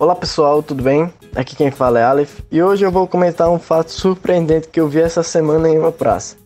[0.00, 1.12] Olá pessoal, tudo bem?
[1.34, 4.86] Aqui quem fala é Aleph e hoje eu vou comentar um fato surpreendente que eu
[4.86, 6.36] vi essa semana em uma praça.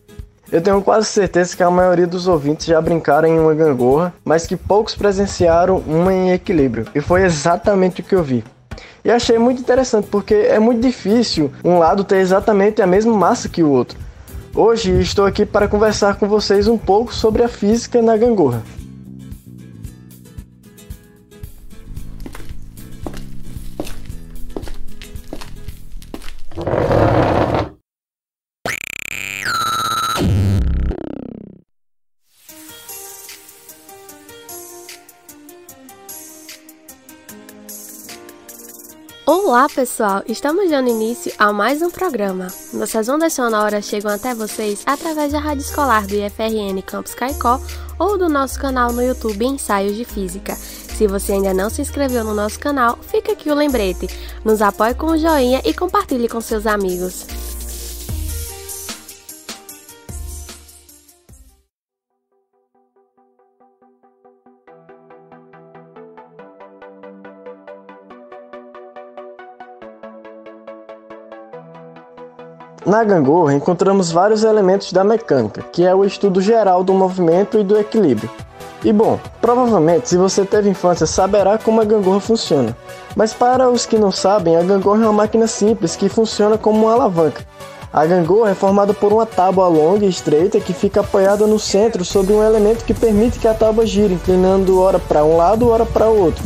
[0.51, 4.47] Eu tenho quase certeza que a maioria dos ouvintes já brincaram em uma gangorra, mas
[4.47, 8.43] que poucos presenciaram uma em equilíbrio, e foi exatamente o que eu vi.
[9.05, 13.47] E achei muito interessante porque é muito difícil um lado ter exatamente a mesma massa
[13.47, 13.99] que o outro.
[14.55, 18.63] Hoje estou aqui para conversar com vocês um pouco sobre a física na gangorra.
[39.45, 42.47] Olá pessoal, estamos dando início a mais um programa.
[42.73, 47.59] Nossas ondas sonoras chegam até vocês através da rádio escolar do IFRN Campus Caicó
[47.99, 50.55] ou do nosso canal no YouTube Ensaios de Física.
[50.55, 54.07] Se você ainda não se inscreveu no nosso canal, fica aqui o lembrete.
[54.45, 57.27] Nos apoie com o joinha e compartilhe com seus amigos.
[72.85, 77.63] Na gangorra encontramos vários elementos da mecânica, que é o estudo geral do movimento e
[77.63, 78.29] do equilíbrio.
[78.83, 82.75] E bom, provavelmente se você teve infância saberá como a gangorra funciona.
[83.15, 86.83] Mas para os que não sabem, a gangorra é uma máquina simples que funciona como
[86.83, 87.45] uma alavanca.
[87.93, 92.03] A gangorra é formada por uma tábua longa e estreita que fica apoiada no centro
[92.03, 95.85] sobre um elemento que permite que a tábua gire, inclinando ora para um lado, ora
[95.85, 96.43] para o outro.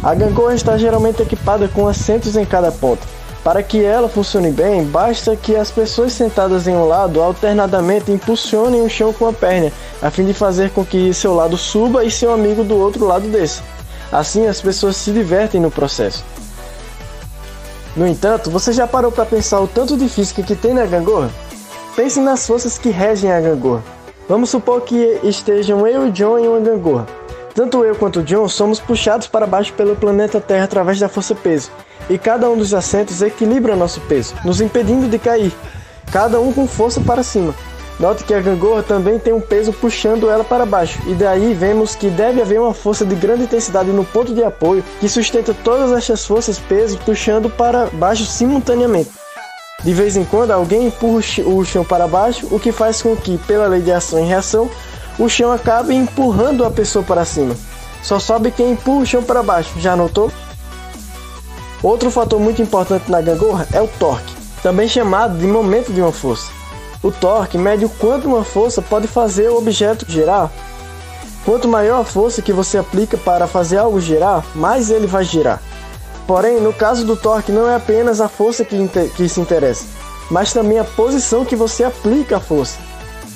[0.00, 3.16] A gangorra está geralmente equipada com assentos em cada ponta.
[3.46, 8.84] Para que ela funcione bem, basta que as pessoas sentadas em um lado alternadamente impulsionem
[8.84, 9.70] o chão com a perna,
[10.02, 13.28] a fim de fazer com que seu lado suba e seu amigo do outro lado
[13.28, 13.62] desça.
[14.10, 16.24] Assim, as pessoas se divertem no processo.
[17.94, 21.30] No entanto, você já parou para pensar o tanto de física que tem na gangorra?
[21.94, 23.84] Pense nas forças que regem a gangorra.
[24.28, 27.06] Vamos supor que estejam eu e John em uma gangorra.
[27.54, 31.70] Tanto eu quanto John somos puxados para baixo pelo planeta Terra através da força peso
[32.08, 35.52] e cada um dos assentos equilibra nosso peso, nos impedindo de cair,
[36.12, 37.54] cada um com força para cima.
[37.98, 41.94] Note que a gangorra também tem um peso puxando ela para baixo, e daí vemos
[41.94, 45.92] que deve haver uma força de grande intensidade no ponto de apoio que sustenta todas
[45.92, 49.10] estas forças peso puxando para baixo simultaneamente.
[49.82, 53.38] De vez em quando alguém empurra o chão para baixo, o que faz com que,
[53.38, 54.68] pela lei de ação e reação,
[55.18, 57.54] o chão acabe empurrando a pessoa para cima.
[58.02, 60.30] Só sobe quem empurra o chão para baixo, já notou?
[61.82, 66.12] Outro fator muito importante na gangorra é o torque, também chamado de momento de uma
[66.12, 66.50] força.
[67.02, 70.50] O torque mede o quanto uma força pode fazer o objeto girar.
[71.44, 75.62] Quanto maior a força que você aplica para fazer algo girar, mais ele vai girar.
[76.26, 78.76] Porém, no caso do torque, não é apenas a força que,
[79.14, 79.84] que se interessa,
[80.30, 82.78] mas também a posição que você aplica a força.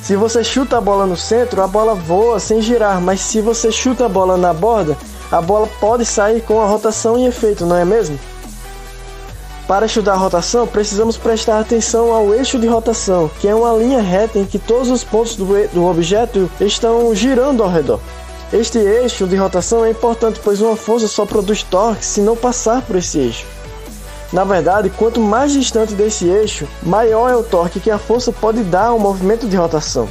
[0.03, 3.71] Se você chuta a bola no centro, a bola voa sem girar, mas se você
[3.71, 4.97] chuta a bola na borda,
[5.31, 8.19] a bola pode sair com a rotação em efeito, não é mesmo?
[9.69, 14.01] Para estudar a rotação, precisamos prestar atenção ao eixo de rotação, que é uma linha
[14.01, 18.01] reta em que todos os pontos do, do objeto estão girando ao redor.
[18.53, 22.83] Este eixo de rotação é importante, pois uma força só produz torque se não passar
[22.83, 23.47] por esse eixo.
[24.33, 28.65] Na verdade, quanto mais distante desse eixo, maior é o torque que a força pode
[28.65, 30.09] dar ao movimento de rotação.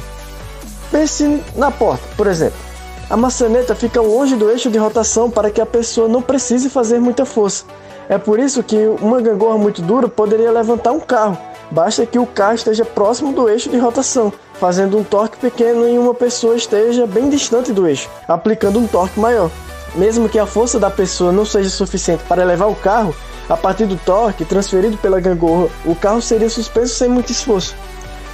[0.90, 2.69] Pense na porta, por exemplo.
[3.10, 7.00] A maçaneta fica longe do eixo de rotação para que a pessoa não precise fazer
[7.00, 7.64] muita força.
[8.08, 11.36] É por isso que uma gangorra muito dura poderia levantar um carro.
[11.72, 15.98] Basta que o carro esteja próximo do eixo de rotação, fazendo um torque pequeno e
[15.98, 19.50] uma pessoa esteja bem distante do eixo, aplicando um torque maior.
[19.96, 23.12] Mesmo que a força da pessoa não seja suficiente para levar o carro,
[23.48, 27.74] a partir do torque transferido pela gangorra, o carro seria suspenso sem muito esforço.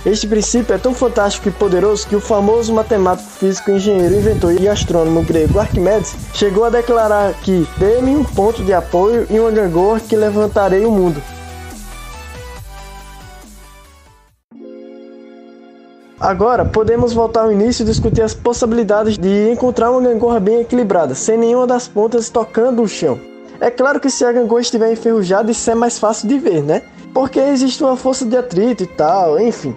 [0.04, 4.68] Este princípio é tão fantástico e poderoso que o famoso matemático, físico, engenheiro, inventor e
[4.68, 9.98] astrônomo grego Arquimedes chegou a declarar que dê-me um ponto de apoio e uma gangorra
[9.98, 11.20] que levantarei o mundo.
[16.18, 21.14] Agora, podemos voltar ao início e discutir as possibilidades de encontrar uma gangorra bem equilibrada,
[21.14, 23.20] sem nenhuma das pontas tocando o chão.
[23.60, 26.82] É claro que se a gangorra estiver enferrujada, isso é mais fácil de ver, né?
[27.12, 29.74] Porque existe uma força de atrito e tal, enfim.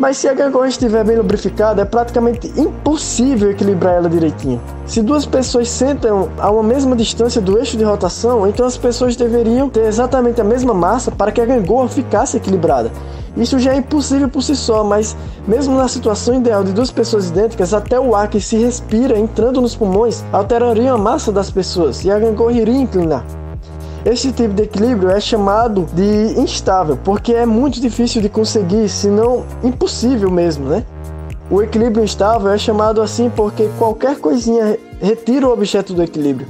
[0.00, 4.58] Mas se a gangorra estiver bem lubrificada, é praticamente impossível equilibrar ela direitinho.
[4.86, 9.14] Se duas pessoas sentam a uma mesma distância do eixo de rotação, então as pessoas
[9.14, 12.90] deveriam ter exatamente a mesma massa para que a gangorra ficasse equilibrada.
[13.36, 15.14] Isso já é impossível por si só, mas
[15.46, 19.60] mesmo na situação ideal de duas pessoas idênticas, até o ar que se respira entrando
[19.60, 23.22] nos pulmões alteraria a massa das pessoas e a gangorra iria inclinar.
[24.04, 29.08] Este tipo de equilíbrio é chamado de instável, porque é muito difícil de conseguir, se
[29.08, 30.86] não impossível mesmo, né?
[31.50, 36.48] O equilíbrio instável é chamado assim porque qualquer coisinha retira o objeto do equilíbrio.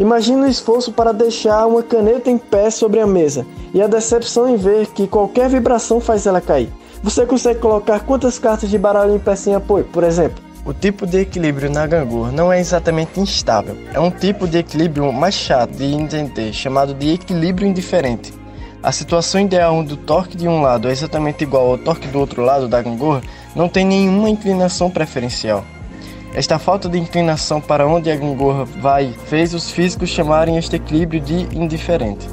[0.00, 3.44] Imagine o esforço para deixar uma caneta em pé sobre a mesa
[3.74, 6.72] e a decepção em ver que qualquer vibração faz ela cair.
[7.02, 10.45] Você consegue colocar quantas cartas de baralho em pé sem apoio, por exemplo?
[10.66, 15.12] O tipo de equilíbrio na gangorra não é exatamente instável, é um tipo de equilíbrio
[15.12, 18.34] mais chato de entender, chamado de equilíbrio indiferente.
[18.82, 22.18] A situação ideal onde o torque de um lado é exatamente igual ao torque do
[22.18, 23.22] outro lado da gangorra
[23.54, 25.64] não tem nenhuma inclinação preferencial.
[26.34, 31.20] Esta falta de inclinação para onde a gangorra vai fez os físicos chamarem este equilíbrio
[31.20, 32.26] de indiferente.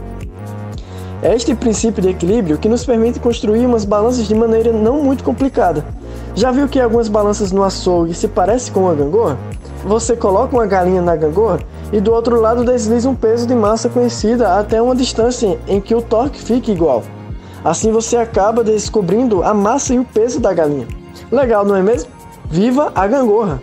[1.22, 5.24] É este princípio de equilíbrio que nos permite construir umas balanças de maneira não muito
[5.24, 5.86] complicada.
[6.36, 9.38] Já viu que algumas balanças no açougue se parecem com uma gangorra?
[9.86, 11.60] Você coloca uma galinha na gangorra
[11.92, 15.94] e do outro lado desliza um peso de massa conhecida até uma distância em que
[15.94, 17.04] o torque fique igual.
[17.64, 20.88] Assim você acaba descobrindo a massa e o peso da galinha.
[21.32, 22.10] Legal, não é mesmo?
[22.50, 23.62] Viva a gangorra!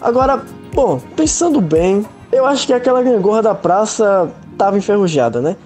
[0.00, 0.42] Agora,
[0.74, 5.56] bom, pensando bem, eu acho que aquela gangorra da praça estava enferrujada, né?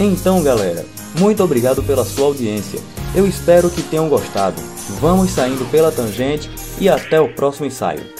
[0.00, 0.86] Então, galera,
[1.18, 2.78] muito obrigado pela sua audiência.
[3.16, 4.62] Eu espero que tenham gostado.
[5.00, 6.48] Vamos saindo pela tangente
[6.80, 8.17] e até o próximo ensaio.